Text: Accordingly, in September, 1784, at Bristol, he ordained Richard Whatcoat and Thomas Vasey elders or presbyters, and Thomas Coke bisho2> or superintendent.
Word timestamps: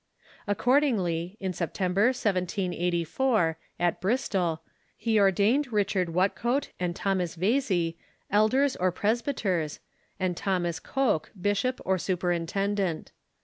Accordingly, 0.47 1.37
in 1.39 1.53
September, 1.53 2.05
1784, 2.07 3.59
at 3.79 4.01
Bristol, 4.01 4.63
he 4.97 5.19
ordained 5.19 5.71
Richard 5.71 6.09
Whatcoat 6.09 6.69
and 6.79 6.95
Thomas 6.95 7.35
Vasey 7.35 7.97
elders 8.31 8.75
or 8.75 8.91
presbyters, 8.91 9.79
and 10.19 10.35
Thomas 10.35 10.79
Coke 10.79 11.31
bisho2> 11.39 11.81
or 11.85 11.99
superintendent. 11.99 13.11